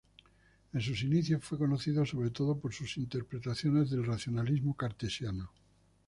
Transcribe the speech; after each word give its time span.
En 0.73 0.81
sus 0.81 1.03
inicios 1.03 1.43
fue 1.43 1.59
conocido 1.59 2.03
sobre 2.07 2.31
todo 2.31 2.57
por 2.59 2.73
sus 2.73 2.97
interpretaciones 2.97 3.91
del 3.91 4.03
racionalismo 4.03 4.75
cartesiano. 4.75 5.51